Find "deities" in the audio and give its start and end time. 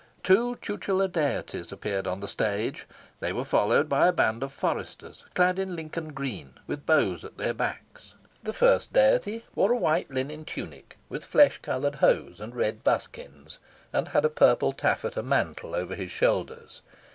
1.07-1.71